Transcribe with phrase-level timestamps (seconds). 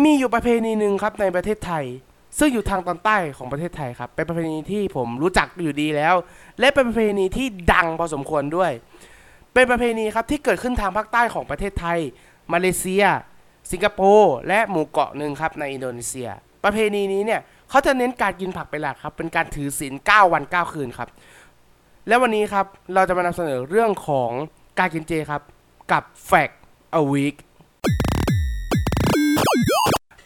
[0.00, 1.84] มีอยู่ประเพณีหนึ่งครับในประเทศไทย
[2.38, 6.14] ซึ่งอยู่ทางตอนใต้ของประเทศไทยครับ เป็นประเพณีที่ผมรู้จักอยู่ดีแล้ว
[6.60, 8.72] และเป็นประเพณีที่ดังพอสมควรด้วย
[9.54, 11.98] เป็นประเพณีครับที่เกิดขึ้นทางภาคใต้ของประเทศไทย
[12.52, 13.04] มาเลเซีย
[13.70, 16.28] สิงคโปร์และหมู่เกาะหนึ่งครับในอินโดนีเซีย
[16.64, 17.40] ประเพณีนี้เนี่ย
[17.70, 21.08] เขาจะเน้นการกินผักเป็นหลักครับ เป็นการถือศีล9วัน9คืนครับ
[22.08, 24.30] และวันนี้ครับเราจะมานำเสนอเรื่องของ
[24.78, 25.42] การกินเจครับ
[25.92, 26.54] กับ Fact
[27.00, 27.36] a Week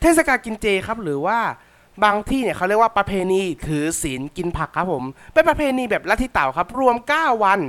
[0.06, 1.38] ทศกาลกินเจครับหรือว่า
[2.04, 7.60] บางที่เนี่ยเขาเรียกว่าประเพณีถือศีลกินผักครับผมเป็นประเพณีแบบลัทธิเต่าครับรวม 9 วัน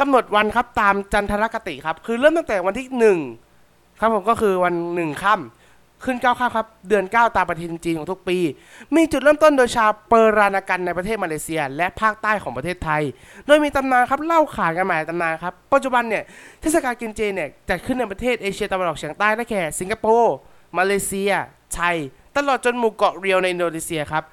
[0.00, 3.16] กำหนดวันครับตามจันทรคติครับ คือเริ่มตั้งแต่วันที่
[3.58, 8.38] 1 ครับผมก็คือวันหนึ่งค่ำขึ้น9ค่ำครับ เดือน 9 ตามปฏิทินจีนของทุกปี
[8.96, 13.02] มีจุดเริ่มต้นโดยชาวเปรานากันในประเทศมาเลเซีย และภาคใต้ของประเทศไทย
[13.46, 16.22] โดยมีตำนานครับเล่าขานกันมาตำนานครับปัจจุบันเนี่ย
[16.60, 20.34] เทศกาลกินเจเนี่ยจัดขึ้นในประเทศเอเชียตะวันออกเฉียงใต้ได้แก่สิงคโปร์
[20.78, 21.32] มาเลเซีย
[21.76, 21.96] ไทย
[22.36, 24.24] ตลอดจนหมู่เกาะเรียวในอินโดนีเซียครับ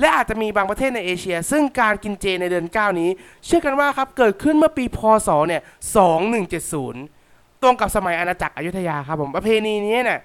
[0.00, 3.10] และอาจจะมีบางประเทศในเอเชีย ซึ่งการกินเจในเดือน 9 นี้
[3.44, 5.62] เชื่อกันว่าครับเกิดขึ้นเมื่อปีพศเนี่ย
[6.42, 10.20] 2170 ตรงกับสมัยอาณาจักรอยุธยาครับผมประเพณีนี้เนี่ย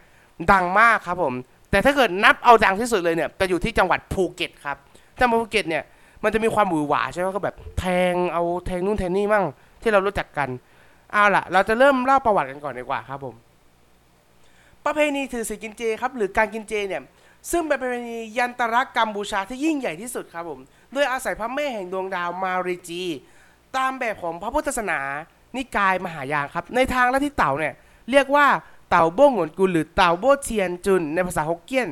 [0.51, 1.33] ดังมากครับผม
[1.71, 4.77] แต่ถ้าเกิดนับเอาดังที่สุดเลยเนี่ยจะอยู่ที่จังหวัดภูเก็ตครับ
[5.19, 5.83] จังหวัดภูเก็ตเนี่ย
[6.23, 9.45] มันจะมีความหวือหวาใช่ไหมก็แบบแทงเอาแทงนู่นแทงนี่มั่ง
[9.81, 10.49] ที่เรารู้จักกัน
[11.11, 13.35] เอาล่ะ เราจะเริ่มเล่าประวัติกันก่อนดีกว่าครับผม
[14.85, 17.03] ประเพณีถือศีลกินเจครับหรือการกินเจเนี่ย
[17.51, 20.59] ซึ่งเป็นประเพณียันตรกรรมบูชาที่ยิ่งใหญ่ที่สุดครับผม
[20.93, 23.03] โดยอาศัยพระแม่แห่งดวงดาวมาริจี
[23.77, 24.99] ตามแบบของพระพุทธศาสนา
[25.55, 27.73] นิกายมหายานครับ ในทางลัทธิเต่าเนี่ย
[28.11, 28.47] เรียกว่า
[28.89, 31.89] เต่าโบ้งหวนกุลหรือเต่าโบ้เทียนจุน ในภาษาฮกเกี้ยน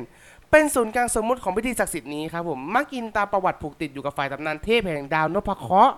[0.50, 5.94] เป็นศูนย์กลางสมมติของพิธีศักดิ์สิทธิ์นี้ครับผมมักอินตามประวัติผูกติดอยู่กับฝ่ายตำนานเทพแห่งดาวนพเคราะห์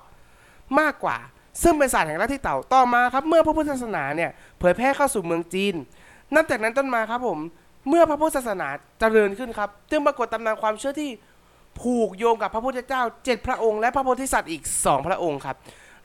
[0.79, 1.17] มากกว่า
[1.63, 5.75] ซึ่งเป็นศาสตร์แห่งลัทธิเต่าต่อมาครับเมื่อพระพุทธศาสนาเนี่ยเผยแพร่เข้าสู่เมืองจีน
[6.35, 7.39] นับจากนั้นต้นมาครับผม
[7.89, 8.69] เมื่อพระพุทธศาสนา
[9.01, 11.11] เจริญขึ้นครับ จึงปรากฏตำนานความเชื่อที่
[11.81, 15.57] ผูกโยงกับพระพุทธเจ้าเจ็ดพระองค์และพระโพธิสัตว์อีกสองพระองค์ครับ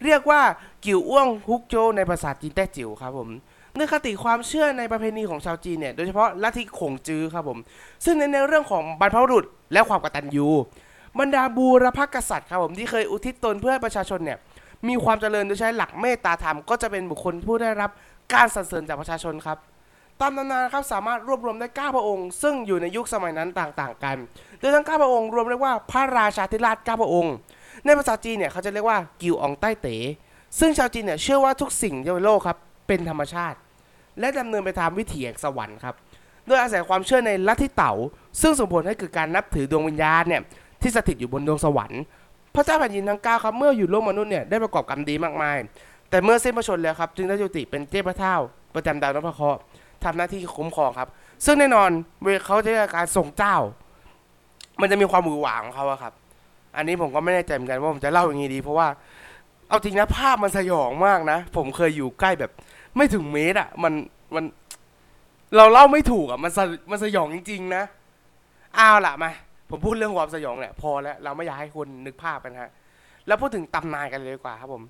[0.03, 0.41] เรียกว่า
[0.85, 3.29] กิ่วอ้วงฮุกโจในภาษาจีนแต้จิ๋วครับผม
[3.75, 7.59] เนื้อคติความเชื่อในประเพณีของชาวจีนเนี่ยโดยเฉพาะลัทธิขงจื้อครับผม
[8.05, 10.47] ซึ่งในในเรื่องของบรรพบุรุษและความกตัญญู
[11.19, 14.37] บรรดาบูรพกษัตริย์ครับผมที่เคยอุทิศตนเพื่อประชาชนเนี่ย
[14.87, 17.89] มีความเจริญโดยใช้หลักเมตตาธรรมก็จะเป็นบุคคลผู้ได้รับ
[18.33, 19.57] การสรรเสริญจากประชาชนครับ
[20.21, 24.17] ตามตำนานครับสามารถรวบรวมได้ 9 พระองค์ ซึ่งอยู่ในยุคสมัยนั้นต่างๆ กัน
[24.59, 27.33] โดยทั้ง 9 พระองค์รวมเรียกว่าพระราชาธิราช 9 พระองค์
[27.85, 29.95] ในภาษาจีนเนี่ยเขาจะเรียกว่ากิวอองใต้เต๋
[30.59, 32.57] ซึ่งชาวจีนเนี่ยเชื่อว่าทุกสิ่งในโลกครับ
[32.87, 33.57] เป็นธรรมชาติ
[34.19, 35.95] และดำเนินไปตามวิถีแห่งสวรรค์ครับ
[36.47, 37.93] โดยอาศัยความเชื่อในลัทธิเต๋า
[38.41, 40.41] ซึ่งส่งผลให้เกิดการนับถือดวงวิญญาณเนี่ย
[40.81, 42.01] ที่สถิตอยู่บนดวงสวรรค์
[42.55, 45.57] พระเจ้าแผ่นดินทั้งเก้าครับเมื่ออยู่โลกมนุษย์เนี่ยได้ประกอบกรรมดีมากมาย
[46.09, 48.35] แต่เมื่อสิ้นพระชนแล้วครับจึงได้ยุติเป็นเทพเท่า
[48.75, 49.59] ประจำดาวนพเคราะห์
[50.03, 51.09] ทำหน้าที่คุ้มครองครับ
[51.45, 51.89] ซึ่งแน่นอน
[52.21, 53.57] เวลาเขาจะมีการส่งเจ้า
[54.81, 56.13] มันจะมีความหวือหวาของเขาอะครับ
[56.75, 58.87] อันนี้ผมก็ไม่แน่ใจเหมือนกันว่าผมจะเล่าอย่างนี้ดี เพราะว่า
[59.69, 62.51] เอาจริงนะภาพมันสยองมากนะ ผมเคยอยู่ใกล้แบบ
[62.95, 63.93] ไม่ถึงเมตรอะมัน
[64.35, 64.43] มัน
[65.57, 66.59] เราเล่าไม่ถูกอะมันส
[66.91, 67.83] มันสยองจริง ๆ นะ
[68.75, 69.31] เอาละมา
[69.69, 72.71] ผมพูดเรื่องความสยองเนี่ยพอแล้วเราไม่อยากให้คนนึกภาพกันฮะ
[73.27, 74.83] แล้วพูดถึงตำนานกันเลยดีกว่าครับผม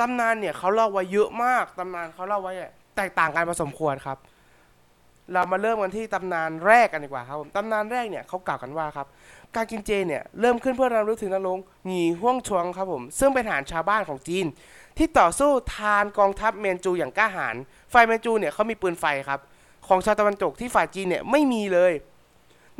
[0.00, 2.52] ตำนานเนี่ยเขาเล่าไว้เยอะมากตำนานเขาเล่าไว้
[2.96, 4.18] แตกต่างกันพอสมควรครับ
[5.32, 9.06] เรามาเริ่มกันที่ตำนานแรกกันดีกว่าครับผมตำนานแรกเนี่ยเขากล่าวกันว่าครับ
[9.56, 14.46] การกินเจเนี่ยเริ่มขึ้นเพื่อรำลึกถึงนรงหงีห่วงชวงครับผมซึ่งเป็นทหารชาวบ้านของจีน
[14.96, 17.56] ที่ต่อสู้ทานกองทัพเมนจูอย่างกล้าหาญ
[17.92, 19.40] ฝ่ายเมนจูเนี่ยเขามีปืนไฟครับ
[19.86, 21.92] ของชาวตะวันตกที่ฝ่ายจีนเนี่ยไม่มีเลย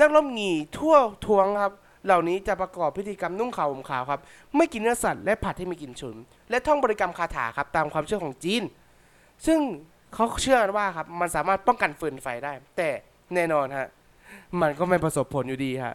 [0.00, 0.96] นักรบหงีทั่ว
[1.26, 1.72] ทวงครับ
[2.06, 4.20] เหล่านี้จะประกอบพิธีกรรมนุ่งขาวห่มขาวครับ
[4.56, 6.16] ไม่กินเนื้อสัตว์และผัดให้มีกลิ่นฉุน
[6.50, 8.62] และท่องบริกรรมคาถาครับตามความเชื่อของจีน
[9.46, 9.60] ซึ่ง
[10.14, 12.90] เขาเชื่อกันว่าครับมันสามารถป้องกันฟืนไฟได้ แต่
[13.34, 13.88] แน่นอนฮะ
[14.60, 15.94] มันก็ไม่ประสบผลอยู่ดีฮะ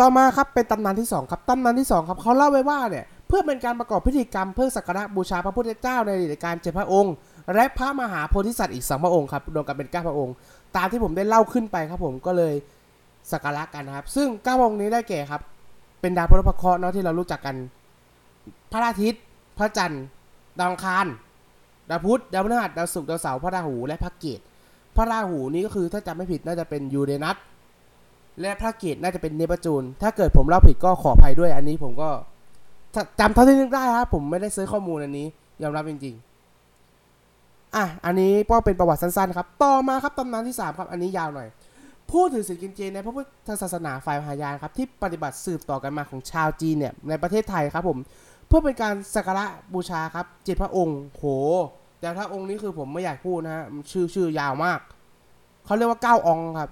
[0.00, 7.14] ต่อมาครับเป็นตำนานที่สองครับตำนานที่สองครับเขาเล่าไว้ว่าเนี่ยเพื่อเป็นการประกอบพิธีกรรมเพื่อสักการะบูชาพระพุทธเจ้าในฤดูกาลเจ็ดพระองค์
[7.54, 10.34] และพระมหาโพธิสัตว์อีกสองพระองค์ครับรวมกันเป็นเก้าพระองค์
[10.76, 12.54] ตามที่ผมได้เล่าขึ้นไปครับผมก็เลย
[13.30, 15.42] สักการะกันนะครับ ซึ่งเก้าพระองค์นี้ได้แก่ครับ
[16.00, 17.56] เป็นดาวพฤหัสเคราะห์เนาะที่เรารู้จักกัน
[18.72, 19.22] พระอาทิตย์
[19.58, 20.02] พระจันทร์
[20.58, 21.06] ดาวอังคาร
[21.90, 24.40] ดาวพุธดาวพฤหัสดาวศุกร์ดาวเสาร์พระราหูและพระเกต
[24.96, 27.36] พระราหูนี้ก็คือถ้าจำไม่ผิดน่าจะเป็นยูเรนัส
[28.40, 32.08] และพระเกตน่าจะเป็นเนปจูน ถ้าเกิดผมเล่าผิดก็ขออภัยด้วยอันนี้ผมก็
[33.20, 35.26] จำเท่าที่นึกได้ครับผมไม่ได้ซื้อข้อมูลอันนี้
[35.62, 36.14] ยอมรับจริง
[36.94, 41.48] ๆ อะ อันนี้ก็เป็นประวัติสั้น ๆ ครับ ต่อมาครับตำนานที่สามครับ อันนี้ยาวหน่อย
[42.12, 47.98] พูดถึงศีลกินเจในพระพุทธศาสนาฝ่ายมหายานครับ ที่ปฏิบัติสืบต่อกันมาของชาวจีนเนี่ยในประเทศไทยครับผม
[48.46, 49.44] เพื่อเป็นการสักการะ
[49.74, 51.24] บูชาครับเจ็ดพระองค์ โห
[52.00, 54.80] แต่พระองค์นี้คือผมไม่อยากพูดนะฮะชื่อชื่อยาวมาก
[55.64, 56.70] เขาเรียกว่าเก้าองค์ครับ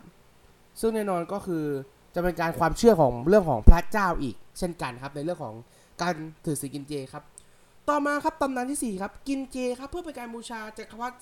[0.80, 1.64] ซึ่งแน่นอนก็คือ
[2.14, 5.54] จะเป็นการความเชื่อของเรื่องของพระเจ้าอีก เช่นกันครับ ในเรื่องของ
[6.02, 6.14] การ
[6.44, 7.22] ถือศีลกินเจครับ
[7.88, 11.16] ต่อมาครับตำนานที่4ครับกินเจครับเพื่อเป็นการบูชาจักรพรรดิ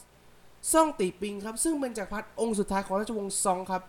[0.72, 3.82] ซ่องตีปิงครับ ซึ่งเป็นจักรพรรดิองค์สุดท้ายของราชวงศ์ซองครับ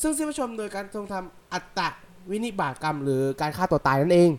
[0.00, 1.88] ซึ่งสิ้นพระชนม์โดยการทรงทำอัตตะ
[2.30, 4.30] วินิบาตกรรม หรือการฆ่าตัวตายนั่นเอง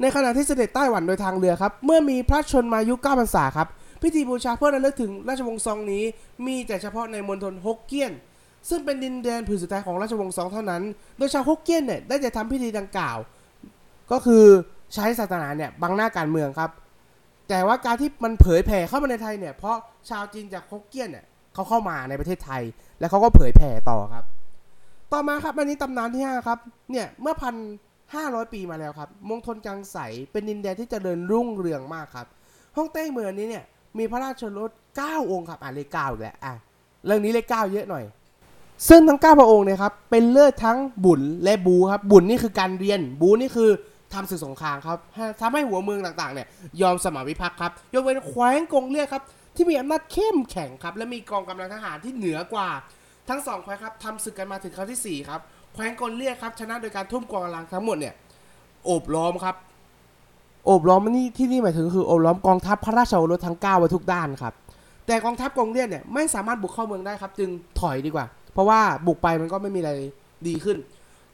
[0.00, 3.68] ในขณะที่เสด็จไต้หวันโดยทางเรือครับ เมื่อมีพระชนมายุ9พรรษาครับ
[4.02, 6.04] พิธีบูชาเพื่อระลึกถึงราชวงศ์ซองนี้
[6.46, 8.12] มีแต่เฉพาะในมณฑลฮกเกี้ยน
[8.68, 10.82] ซึ่งเป็นดินแดนผืนสุดท้ายของราชวงศ์ซองเท่านั้น
[11.16, 13.18] โดยชาวฮกเกี้ยนเนี่ยได้จะทำพิธีดังกล่าว
[14.12, 14.44] ก็คือ
[14.94, 16.70] ใช้ศาสนาเนี่ยบังหน้าการเมืองครับ
[17.48, 19.76] แต่ว่าการที่มันเผยแผ่เข้ามาในไทยเนี่ยเพราะ
[20.10, 21.24] ชาวจีนจากฮกเกี้ยนเนี่ย
[21.54, 22.62] เขาเข้ามาในประเทศไทย
[22.98, 24.24] แล้วเขาก็เผยแผ่ต่อครับ
[25.12, 26.58] ต่อมาครับอันนี้ตำนานที่ห้าครับ
[26.90, 27.54] เนี่ยเมื่อพัน
[28.14, 29.98] ห้าร้อยปีมาแล้วครับมณฑลจังไส
[30.32, 32.26] เป็นดินแดนที่เจริญรุ่งเรืองมากครับ
[32.76, 33.64] ฮ่องเต้เมืองนี้เนี่ย
[33.98, 36.52] มีพระราชรส9องค์ครับอะเลขเก้าอีกแล้วอะ
[37.06, 38.04] เรื่องนี้เลขเก้าเยอะหน่อย
[38.88, 43.70] ซึ่งทั้ง9พระองค์เนี่ยครับเป็นเลือดทั้งบุญและบูครับบุญนี่คือการเรียนบูนี่คือ
[44.14, 44.98] ทำศึกสงครามครับ
[45.40, 46.46] ทำให้หัวเมืองต่างๆเนี่ย
[46.80, 49.22] ยอมสมรวิภักดิ์ครับยกเว้นแคว้นกงเลียกครับ
[49.56, 52.68] ที่มีอำนาจเข้มแข็งครับและมีกองกำลังทหารที่เหนือกว่า
[53.28, 55.40] ทั้งสองแคว้นครับทำศึกกันมาถึงครั้งที่สี่ครับ
[55.74, 58.14] แคว้นกงเลียกครับชนะโดยการทุ่มกองกำลังทั้งหมดเนี่ย
[58.84, 59.56] โอบล้อมครับ
[60.64, 64.52] โอบล้อมนี่ที่นี่หมายถึงคือโอบล้อมกองทัพพระราชโอรสทั้ง9ไว้ทุกด้านครับ
[65.06, 67.48] แต่กองทัพกองเลียนเนี่ยไม่สามารถบุกเข้าเมืองได้ครับ จึง
[67.80, 69.92] ถอยดีกว่า เพราะว่าบุกไปมันก็ไม่มีอะไร
[70.48, 70.76] ดีขึ้น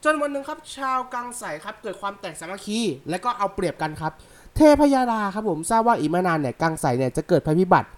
[0.05, 2.81] จนวันหนึ่งครับ ชาวกังใสครับเกิดความแตกสามัคคี
[3.11, 4.13] และก็เอาเปรียบกันครับ
[4.57, 7.89] เทพยดาครับผมทราบว่าอีกไม่นานเนี่ยกังใสเนี่ยจะเกิดภัยพิบัติ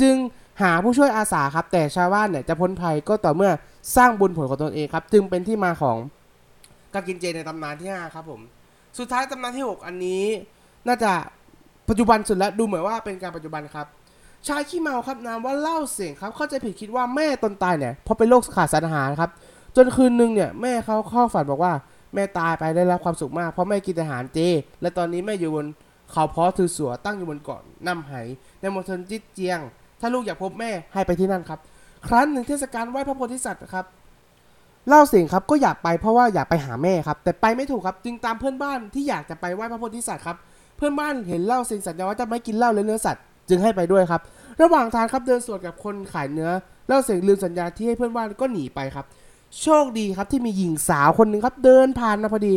[0.00, 0.16] จึง
[0.62, 3.50] หาผู้ช่วยอาสาครับ แต่ชาวบ้านเนี่ยจะพ้นภัยก็ต่อเมื่อ
[3.96, 5.96] สร้างบุญผลของตนเองครับ จึงเป็นที่มาของ
[6.94, 8.40] กากินเจในตำนานที่ห้าครับผม
[8.98, 10.24] สุดท้ายตำนานที่ 6 อันนี้
[10.86, 11.12] น่าจะ
[11.88, 13.86] ปัจจุบันสุดแล้วดูเหมือนว่าเป็นการปัจจุบันครับ
[14.48, 19.30] ชายขี้เมาครับนามว่าเล่าเสียงครับ เข้าใจผิดคิดว่าแม่ตนตายเนี่ยเพราะเป็นโรคขาดสารอาหารครับ
[19.76, 21.72] จนคืนนึงเนี่ยแม่เขาเข้าฝันบอกว่า
[22.14, 24.38] แม่ตายไปได้รับความสุขมากเพราะแม่กินอาหารเจ
[24.80, 25.66] และตอนนี้แม่อยู่บน
[26.12, 28.12] เขาเพาะถือสัวตั้งอยู่บนเกาะน้ำไห
[28.60, 29.60] ในมณฑลจิตเจียง
[30.00, 31.58] ถ้าลูกอยากพบแม่ให้ไปที่นั่นครับ
[32.06, 33.84] ครั้นหนึ่งเทศกาลไหว้พระโพธิสัตว์ครับ
[34.88, 40.36] เล่าเสียงครับก็อยากไปเพราะว่าอยากไปหาแม่ครับ แต่ไปไม่ถูกครับจึงตามเพื่อนบ้านที่อยากจะไปไหว้พระโพธิสัตว์ครับ
[40.80, 44.20] เพื่อนบ้านเห็นเล่าเสียงสัญญาว่าจะไม่กินเหล้าและเนื้อสัตว์จึงให้ไปด้วยครับ
[44.62, 46.50] ระหว่างทางครับเดินสวนกับคนขายเนื้อ
[46.88, 49.04] เล่าเสียงลืมสัญญาที่ให้เพื่อนบ้านก็หนีไปครับ
[49.62, 52.54] โชคดีครับที่มีหญิงสาวคนหนึ่งครับ เดินผ่านมาพอดี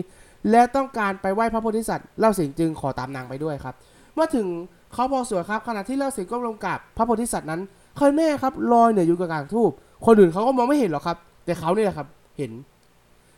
[0.52, 3.74] และต้องการไปไหว้พระโพธิสัตว์เล่าเสียงจึงขอตามนางไปด้วยครับ
[4.14, 4.48] เมื่อถึง
[4.94, 7.62] เขาพอสวยครับขณะที่เล่าเสียงก้มลงกราบพระโพธิสัตว์นั้น
[7.98, 9.72] เคยแม่ครับลอยเหนืออยู่กับกลางทูบ
[10.06, 12.52] คนอื่นเขาก็มองไม่เห็นหรอกครับ แต่เขาเนี่ยครับเห็น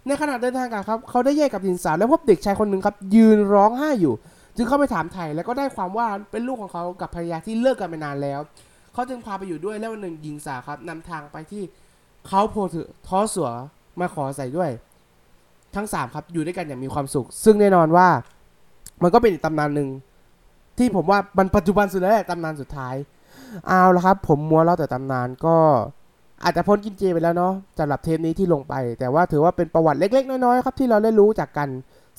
[0.07, 4.13] ในขณะเดินทางกลับครับเขาได้แยกกับหญิงสาวและพบเด็กชายคนหนึ่งครับยืนร้องไห้อยู่
[4.55, 8.39] จึงเข้าไปถามไถ่แล้วก็ได้ความว่าเป็นลูกของเขากับภรรยาที่เลิกกันไปนานแล้ว
[8.93, 11.63] เขาจึงพาไปอยู่ด้วยแล้ววันหนึ่งหญิงสาวครับนำทางไปที่
[12.27, 13.49] เขาโพถือท้อสัว
[13.99, 14.69] มาขอใส่ด้วย
[15.75, 18.07] ทั้งสามครับอยู่ด้วยกันอย่างมีความสุข ซึ่งแน่นอนว่า
[19.03, 19.89] มันก็เป็นอีกตำนานหนึ่ง
[20.77, 22.95] ที่ผมว่ามันปัจจุบันสุดแล้วแหละตำนานสุดท้าย
[23.67, 25.55] เอาละครับ ผมมัวเล่าแต่ตำนานก็
[26.43, 31.69] อาจจะพ้นกินเจไปแล้วเนาะสำหรับเทปนี้ที่ลงไป แต่ว่าถือว่าเป็นประวัติเล็กๆ น้อยๆครับที่เราได้รู้จากกัน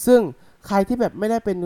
[0.06, 0.20] ซึ่ง
[0.66, 1.58] ใครที่แบบไม่ได้เป็น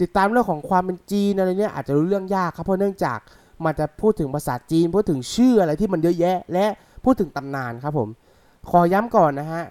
[0.00, 3.18] ติดตามเรื่องของความเป็นจีนอะไรเนี่ยอาจจะรู้เรื่องยากครับเพราะเนื่องจาก
[3.64, 6.66] มันจะพูดถึงภาษาจีนพูดถึงชื่ออะไรที่มันเยอะแยะ และ
[7.04, 8.08] พูดถึงตำนานครับผม
[8.70, 9.64] ขอย้ำก่อนนะฮะ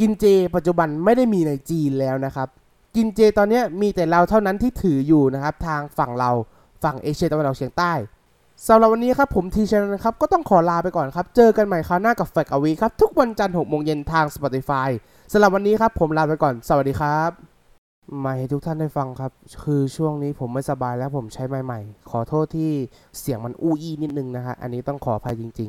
[0.00, 2.48] กินเจ ปัจจุบันไม่ได้มีในจีนแล้วนะครับ
[2.96, 6.30] กินเจตอนนี้มีแต่เราเท่านั้นที่ถืออยู่นะครับ ทางฝั่งเรา
[6.82, 7.92] ฝั่งเอเชียตะวันออกเฉียงใต้
[8.68, 14.88] สำหรับวันนี้ครับผมทีชนนะครับ ก็ต้องขอลาไปก่อนครับ เจอกันใหม่คราวหน้ากับแฟกอวีครับ ทุกวันจันทร์6โมงเย็นทาง Spotify
[15.32, 17.49] สำหรับวันนี้ครับผมลาไปก่อน สวัสดีครับ
[18.24, 19.32] มาให้ทุกท่านได้ฟังครับ
[19.64, 21.80] คือช่วงนี้ผมไม่สบายแล้วผมใช้ไม้ใหม่
[22.10, 22.70] ขอโทษที่
[23.20, 25.68] เสียงมันอู้อี้นิดนึงนะฮะอันนี้ต้องขออภัยจริง